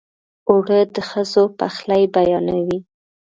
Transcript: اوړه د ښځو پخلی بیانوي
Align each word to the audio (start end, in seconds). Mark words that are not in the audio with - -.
اوړه 0.49 0.79
د 0.95 0.97
ښځو 1.09 1.43
پخلی 1.59 2.03
بیانوي 2.13 2.79